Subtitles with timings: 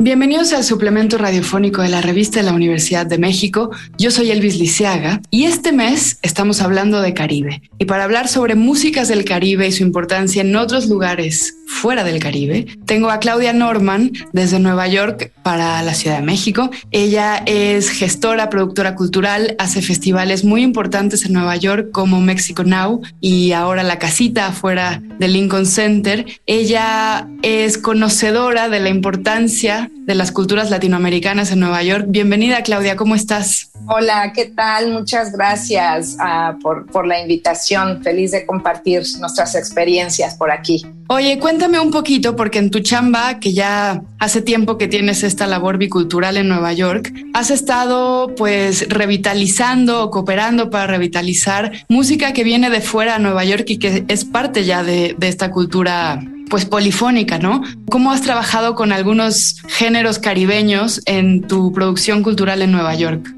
[0.00, 3.72] Bienvenidos al suplemento radiofónico de la revista de la Universidad de México.
[3.98, 7.62] Yo soy Elvis Liceaga y este mes estamos hablando de Caribe.
[7.78, 12.18] Y para hablar sobre músicas del Caribe y su importancia en otros lugares fuera del
[12.18, 16.70] Caribe, tengo a Claudia Norman desde Nueva York para la Ciudad de México.
[16.90, 23.02] Ella es gestora, productora cultural, hace festivales muy importantes en Nueva York como Mexico Now
[23.20, 26.26] y ahora La Casita afuera del Lincoln Center.
[26.46, 32.06] Ella es conocedora de la importancia de las culturas latinoamericanas en Nueva York.
[32.08, 33.67] Bienvenida Claudia, ¿cómo estás?
[33.90, 34.92] Hola, ¿qué tal?
[34.92, 38.02] Muchas gracias uh, por, por la invitación.
[38.02, 40.84] Feliz de compartir nuestras experiencias por aquí.
[41.08, 45.46] Oye, cuéntame un poquito, porque en tu chamba, que ya hace tiempo que tienes esta
[45.46, 52.44] labor bicultural en Nueva York, has estado pues revitalizando o cooperando para revitalizar música que
[52.44, 56.20] viene de fuera a Nueva York y que es parte ya de, de esta cultura
[56.50, 57.62] pues polifónica, ¿no?
[57.90, 63.34] ¿Cómo has trabajado con algunos géneros caribeños en tu producción cultural en Nueva York?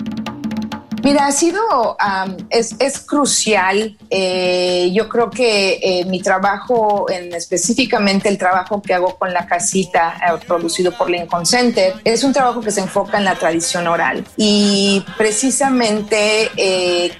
[1.03, 1.97] Mira, ha sido,
[2.51, 3.97] es, es, crucial.
[4.11, 9.47] Eh, yo creo que eh, mi trabajo, en específicamente el trabajo que hago con la
[9.47, 13.87] casita, eh, producido por Lincoln Center, es un trabajo que se enfoca en la tradición
[13.87, 16.51] oral y precisamente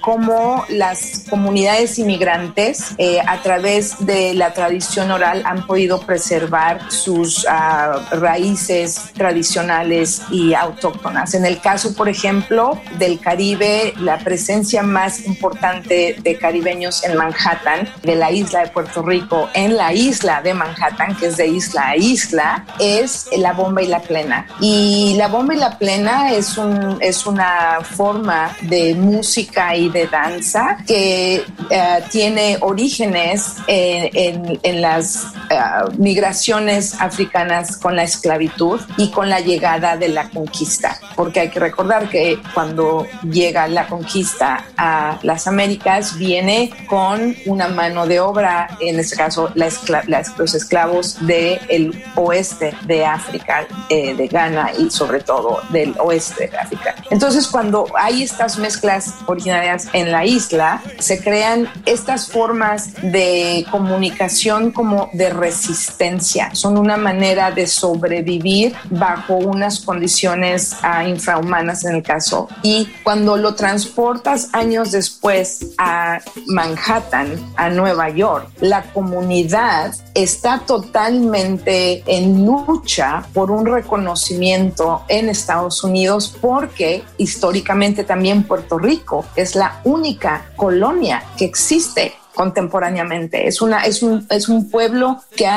[0.01, 2.95] cómo las comunidades inmigrantes
[3.25, 11.33] a través de la tradición oral han podido preservar sus ah, raíces tradicionales y autóctonas.
[11.33, 17.87] En el caso, por ejemplo, del Caribe, la presencia más importante de caribeños en Manhattan,
[18.03, 21.89] de la isla de Puerto Rico, en la isla de Manhattan, que es de isla
[21.89, 24.47] a isla, es la bomba y la plena.
[24.59, 30.07] Y la bomba y la plena es, un, es una forma de música y de
[30.07, 35.57] danza que eh, tiene orígenes en, en, las eh,
[35.97, 40.99] migraciones africanas con la esclavitud y con la llegada de la conquista.
[41.15, 47.67] Porque hay que recordar que cuando llega la conquista a las Américas viene con una
[47.67, 54.71] mano de obra, en este caso los esclavos del oeste de África, eh, de Ghana
[54.77, 56.95] y sobre todo del oeste de África.
[57.09, 64.71] Entonces cuando hay estas mezclas originarias en la isla, se crean estas formas de comunicación
[64.71, 66.53] como de resistencia.
[66.53, 72.47] Son una manera de sobrevivir bajo unas condiciones ah, infrahumanas en el caso.
[72.63, 82.03] Y cuando lo transportas años después a Manhattan, a Nueva York, la comunidad está totalmente
[82.05, 89.81] en lucha por un reconocimiento en Estados Unidos porque históricamente también Puerto Rico es la
[89.83, 93.47] única colonia que existe contemporáneamente.
[93.47, 95.47] Es, una, es, un, es un pueblo que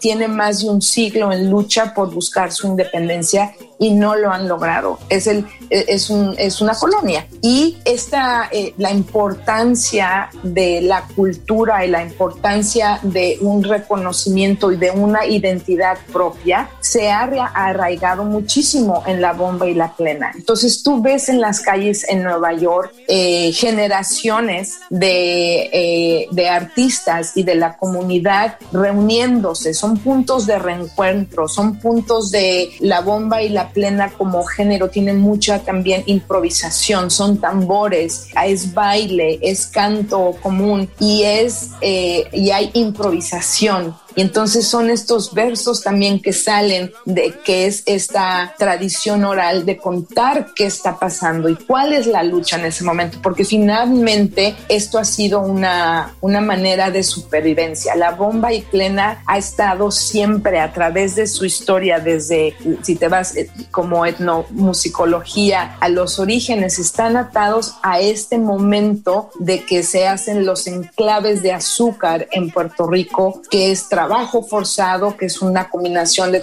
[0.00, 4.48] tiene más de un siglo en lucha por buscar su independencia y no lo han
[4.48, 4.98] logrado.
[5.08, 7.26] Es, el, es, un, es una colonia.
[7.42, 14.76] Y esta, eh, la importancia de la cultura y la importancia de un reconocimiento y
[14.76, 17.22] de una identidad propia se ha
[17.54, 20.32] arraigado muchísimo en la bomba y la plena.
[20.34, 27.36] Entonces tú ves en las calles en Nueva York eh, generaciones de, eh, de artistas
[27.36, 29.74] y de la comunidad reuniéndose.
[29.74, 35.12] Son puntos de reencuentro, son puntos de la bomba y la plena como género tiene
[35.12, 42.70] mucha también improvisación, son tambores, es baile, es canto común y es eh, y hay
[42.74, 43.94] improvisación.
[44.16, 49.76] Y entonces son estos versos también que salen de que es esta tradición oral de
[49.76, 54.98] contar qué está pasando y cuál es la lucha en ese momento, porque finalmente esto
[54.98, 57.94] ha sido una, una manera de supervivencia.
[57.94, 63.08] La bomba y plena ha estado siempre a través de su historia, desde, si te
[63.08, 70.08] vas eh, como etnomusicología, a los orígenes, están atados a este momento de que se
[70.08, 75.42] hacen los enclaves de azúcar en Puerto Rico, que es trabajo trabajo forzado, que es
[75.42, 76.40] una combinación de,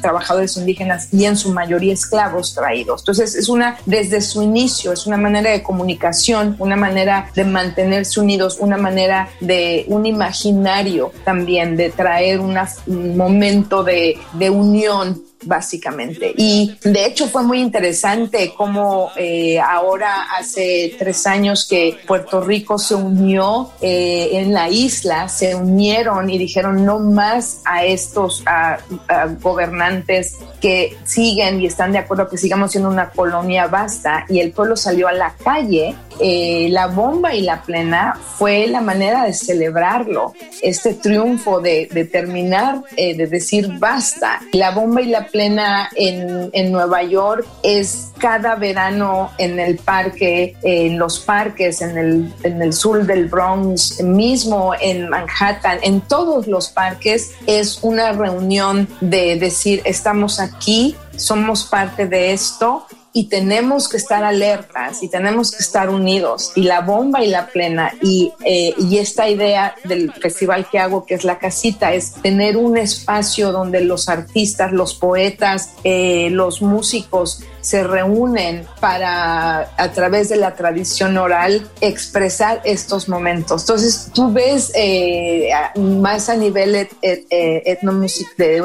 [0.00, 3.02] trabajadores indígenas y en su mayoría esclavos traídos.
[3.02, 8.20] Entonces, es una, desde su inicio, es una manera de comunicación, una manera de mantenerse
[8.20, 12.56] unidos, una manera de un imaginario también, de traer un
[13.16, 16.32] momento de, de unión básicamente.
[16.36, 22.78] Y de hecho fue muy interesante cómo eh, ahora hace tres años que Puerto Rico
[22.78, 28.42] se unió eh, en la isla, se unieron y dijeron no más a estos
[29.40, 34.52] gobernantes que siguen y están de acuerdo que sigamos siendo una colonia vasta y el
[34.52, 39.32] pueblo salió a la calle, eh, la bomba y la plena fue la manera de
[39.32, 44.40] celebrarlo, este triunfo de, terminar, eh, de decir basta.
[44.52, 50.56] La bomba y la plena en, en, Nueva York es cada verano en el parque,
[50.62, 56.46] en los parques, en el, en el sur del Bronx, mismo en Manhattan, en todos
[56.46, 62.86] los parques, es una reunión de decir estamos aquí somos parte de esto
[63.18, 66.52] y tenemos que estar alertas y tenemos que estar unidos.
[66.54, 71.04] Y la bomba y la plena y, eh, y esta idea del festival que hago,
[71.04, 76.62] que es la casita, es tener un espacio donde los artistas, los poetas, eh, los
[76.62, 83.62] músicos se reúnen para, a través de la tradición oral, expresar estos momentos.
[83.62, 86.88] Entonces, tú ves eh, más a nivel de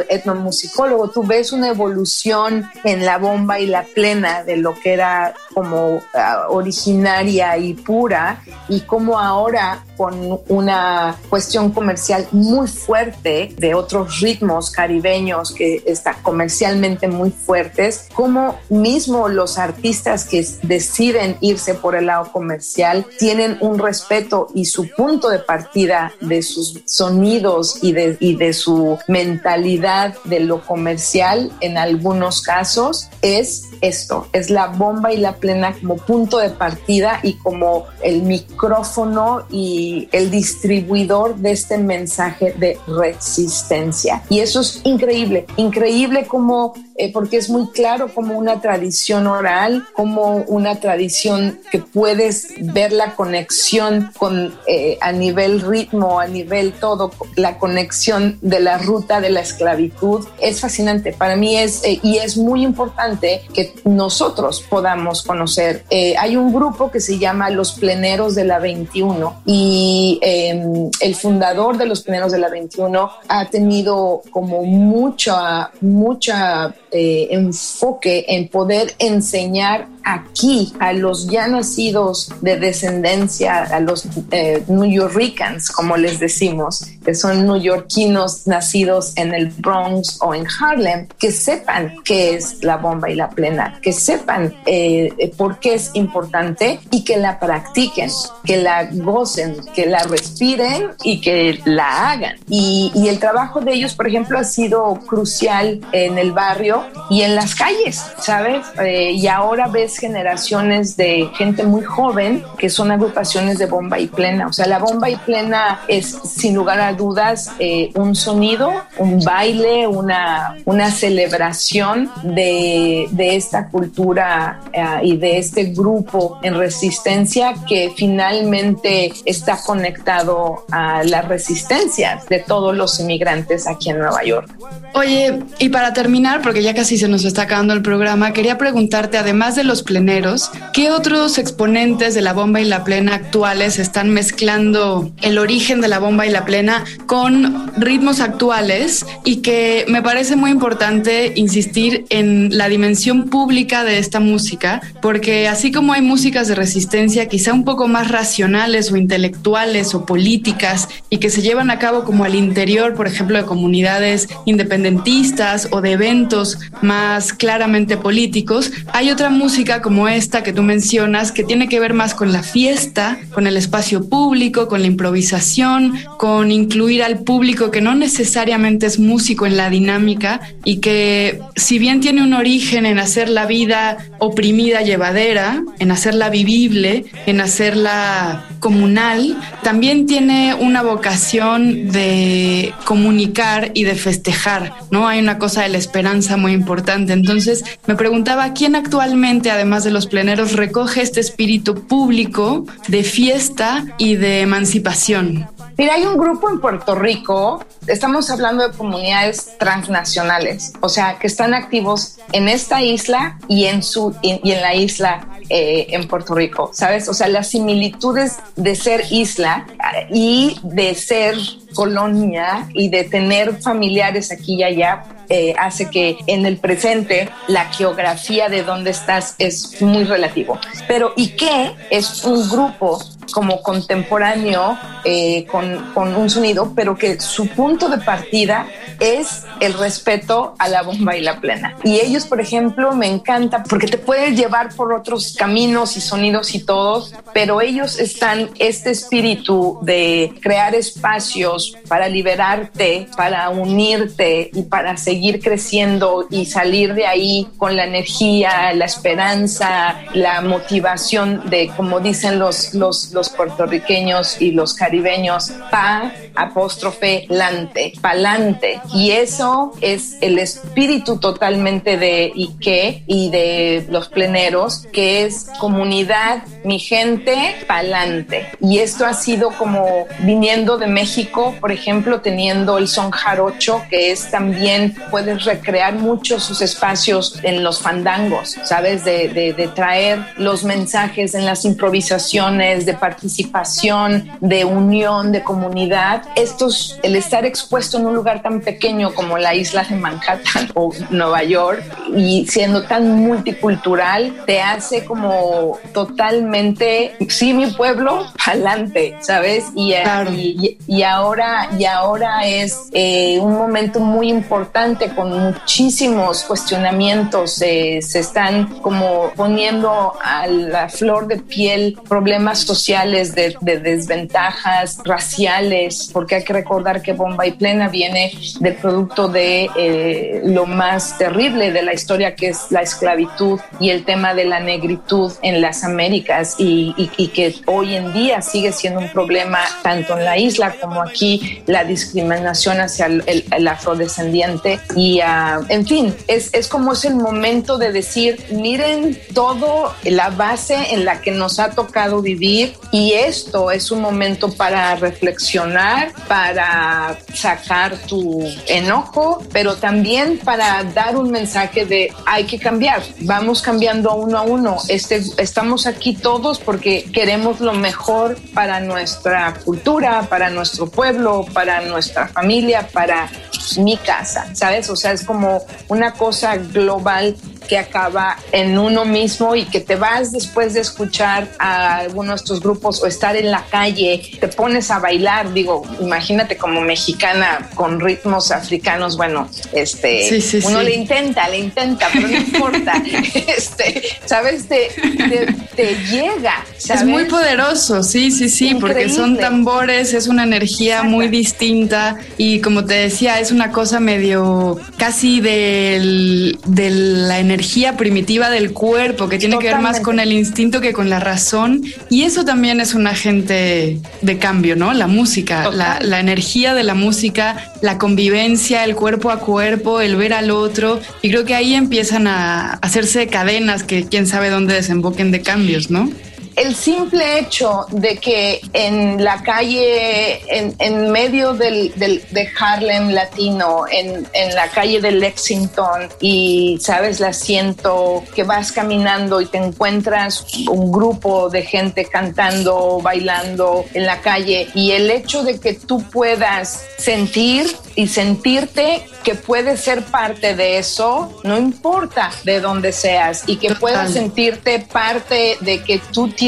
[0.09, 5.33] etnomusicólogo, tú ves una evolución en la bomba y la plena de lo que era
[5.53, 13.73] como ah, originaria y pura y como ahora con una cuestión comercial muy fuerte de
[13.73, 21.73] otros ritmos caribeños que están comercialmente muy fuertes, como mismo los artistas que deciden irse
[21.73, 27.81] por el lado comercial tienen un respeto y su punto de partida de sus sonidos
[27.81, 34.49] y de, y de su mentalidad de lo comercial en algunos casos es esto, es
[34.49, 40.31] la bomba y la plena como punto de partida y como el micrófono y el
[40.31, 44.23] distribuidor de este mensaje de resistencia.
[44.29, 49.85] Y eso es increíble, increíble como eh, porque es muy claro como una tradición oral,
[49.93, 56.73] como una tradición que puedes ver la conexión con eh, a nivel ritmo, a nivel
[56.73, 60.25] todo, la conexión de la ruta de la esclavitud.
[60.39, 61.13] Es fascinante.
[61.13, 65.85] Para mí es, eh, y es muy importante que nosotros podamos conocer.
[65.89, 71.77] hay un grupo que se llama Los Pleneros de la 21 y em, el fundador
[71.77, 78.93] de los Pleneros de la 21 ha tenido como mucha, mucha eh, enfoque en poder
[78.99, 86.19] enseñar aquí a los ya nacidos de descendencia, a los eh, New Yorkers, como les
[86.19, 92.63] decimos, que son neoyorquinos nacidos en el Bronx o en Harlem, que sepan qué es
[92.63, 97.39] la bomba y la plena, que sepan eh, por qué es importante y que la
[97.39, 98.09] practiquen,
[98.43, 102.35] que la gocen, que la respiren y que la hagan.
[102.47, 107.21] Y, y el trabajo de ellos, por ejemplo, ha sido crucial en el barrio y
[107.21, 108.65] en las calles, ¿sabes?
[108.81, 114.07] Eh, y ahora ves generaciones de gente muy joven que son agrupaciones de bomba y
[114.07, 114.47] plena.
[114.47, 119.19] O sea, la bomba y plena es sin lugar a dudas eh, un sonido, un
[119.23, 127.53] baile, una, una celebración de, de esta cultura eh, y de este grupo en resistencia
[127.67, 134.49] que finalmente está conectado a las resistencias de todos los inmigrantes aquí en Nueva York.
[134.95, 139.17] Oye, y para terminar, porque ya casi se nos está acabando el programa, quería preguntarte,
[139.17, 144.09] además de los pleneros, ¿qué otros exponentes de la bomba y la plena actuales están
[144.09, 149.05] mezclando el origen de la bomba y la plena con ritmos actuales?
[149.23, 155.47] Y que me parece muy importante insistir en la dimensión pública de esta música, porque
[155.47, 160.89] así como hay músicas de resistencia quizá un poco más racionales o intelectuales o políticas
[161.09, 165.81] y que se llevan a cabo como al interior, por ejemplo, de comunidades independentistas o
[165.81, 171.67] de eventos más claramente políticos, hay otra música como esta que tú mencionas que tiene
[171.67, 177.03] que ver más con la fiesta, con el espacio público, con la improvisación, con incluir
[177.03, 182.23] al público que no necesariamente es músico en la dinámica y que si bien tiene
[182.23, 190.05] un origen en hacer la vida oprimida llevadera, en hacerla vivible, en hacerla comunal, también
[190.05, 195.07] tiene una vocación de comunicar y de festejar, ¿no?
[195.07, 197.13] Hay una cosa de la esperanza muy importante.
[197.13, 203.85] Entonces, me preguntaba quién actualmente, además de los pleneros, recoge este espíritu público de fiesta
[203.97, 205.47] y de emancipación.
[205.77, 211.27] Mira, hay un grupo en Puerto Rico, estamos hablando de comunidades transnacionales, o sea, que
[211.27, 216.35] están activos en esta isla y en, su, y en la isla eh, en Puerto
[216.35, 217.07] Rico, ¿sabes?
[217.07, 219.65] O sea, las similitudes de ser isla
[220.11, 221.35] y de ser
[221.73, 227.65] colonia y de tener familiares aquí y allá eh, hace que en el presente la
[227.73, 230.59] geografía de dónde estás es muy relativo.
[230.87, 232.99] Pero Ike es un grupo
[233.31, 238.67] como contemporáneo eh, con, con, un sonido, pero que su punto de partida
[238.99, 241.75] es el respeto a la bomba y la plena.
[241.83, 246.53] Y ellos, por ejemplo, me encanta porque te puedes llevar por otros caminos y sonidos
[246.55, 254.63] y todos, pero ellos están este espíritu de crear espacios para liberarte, para unirte y
[254.63, 261.71] para seguir creciendo y salir de ahí con la energía, la esperanza, la motivación de,
[261.75, 268.81] como dicen los, los, los puertorriqueños y los caribeños, pa, apóstrofe, lante, palante.
[268.93, 276.43] Y eso es el espíritu totalmente de Ike y de los pleneros, que es comunidad,
[276.63, 278.47] mi gente, palante.
[278.59, 284.11] Y esto ha sido como viniendo de México, por ejemplo, teniendo el son jarocho, que
[284.11, 289.03] es también, puedes recrear mucho sus espacios en los fandangos, ¿sabes?
[289.03, 296.22] De, de, de traer los mensajes en las improvisaciones, de participación, de unión, de comunidad.
[296.35, 300.91] Estos, el estar expuesto en un lugar tan pequeño como la isla de Manhattan o
[301.09, 301.83] Nueva York
[302.15, 309.65] y siendo tan multicultural, te hace como totalmente, sí, mi pueblo, adelante, ¿sabes?
[309.75, 309.93] Y,
[310.31, 317.99] y, y, ahora, y ahora es eh, un momento muy importante con muchísimos cuestionamientos, eh,
[318.01, 326.09] se están como poniendo a la flor de piel problemas sociales de, de desventajas raciales,
[326.13, 331.17] porque hay que recordar que Bomba y Plena viene del producto de eh, lo más
[331.17, 335.61] terrible de la historia, que es la esclavitud y el tema de la negritud en
[335.61, 340.25] las Américas y, y, y que hoy en día sigue siendo un problema tanto en
[340.25, 346.15] la isla como aquí, la discriminación hacia el, el, el afrodescendiente y, uh, en fin,
[346.27, 351.31] es, es como es el momento de decir, miren todo la base en la que
[351.31, 359.43] nos ha tocado vivir y esto es un momento para reflexionar, para sacar tu enojo,
[359.51, 364.77] pero también para dar un mensaje de hay que cambiar, vamos cambiando uno a uno,
[364.87, 371.81] este, estamos aquí todos porque queremos lo mejor para nuestra cultura, para nuestro pueblo, para
[371.81, 373.29] nuestra familia, para
[373.77, 374.89] mi casa, ¿sabes?
[374.89, 377.35] O sea, es como una cosa global
[377.67, 382.37] que acaba en uno mismo y que te vas después de escuchar a alguno de
[382.37, 387.69] estos grupos o estar en la calle, te pones a bailar, digo, imagínate como mexicana
[387.75, 390.85] con ritmos africanos, bueno, este, sí, sí, uno sí.
[390.85, 392.93] le intenta, le intenta, pero no importa,
[393.47, 394.67] este, ¿sabes?
[394.67, 396.65] Te, te, te llega.
[396.77, 397.03] ¿sabes?
[397.03, 398.93] Es muy poderoso, sí, sí, sí, Increíble.
[398.93, 401.11] porque son tambores, es una energía Exacto.
[401.11, 407.52] muy distinta y como te decía, es una cosa medio casi del, de la energía
[407.97, 409.77] primitiva del cuerpo, que tiene Totalmente.
[409.77, 411.83] que ver más con el instinto que con la razón.
[412.09, 414.93] Y eso también es un agente de cambio, ¿no?
[414.93, 420.15] La música, la, la, energía de la música, la convivencia, el cuerpo a cuerpo, el
[420.15, 420.99] ver al otro.
[421.21, 425.89] Y creo que ahí empiezan a hacerse cadenas que quién sabe dónde desemboquen de cambios,
[425.89, 426.09] ¿no?
[426.55, 433.09] El simple hecho de que en la calle, en, en medio del, del, de Harlem
[433.09, 439.45] latino, en, en, la calle de Lexington, y sabes, la siento que vas caminando y
[439.47, 445.59] te encuentras un grupo de gente cantando, bailando en la calle, y el hecho de
[445.59, 452.59] que tú puedas sentir y sentirte que puedes ser parte de eso, no importa de
[452.59, 456.42] dónde seas, y que puedas sentirte parte de que tú tienes